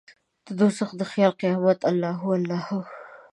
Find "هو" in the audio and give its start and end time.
2.21-2.29, 2.67-2.79